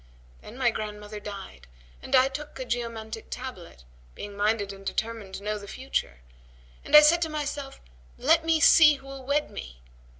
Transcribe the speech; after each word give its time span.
Then 0.41 0.57
my 0.57 0.71
grandmother 0.71 1.19
died 1.19 1.67
and 2.01 2.15
I 2.15 2.27
took 2.27 2.57
a 2.57 2.65
geomantic 2.65 3.25
tablet, 3.29 3.83
being 4.15 4.35
minded 4.35 4.73
and 4.73 4.83
determined 4.83 5.35
to 5.35 5.43
know 5.43 5.59
the 5.59 5.67
future, 5.67 6.21
and 6.83 6.95
I 6.95 7.01
said 7.01 7.21
to 7.21 7.29
myself, 7.29 7.79
'Let 8.17 8.43
me 8.43 8.59
see 8.59 8.95
who 8.95 9.05
will 9.05 9.23
wed 9.23 9.51
me!' 9.51 9.79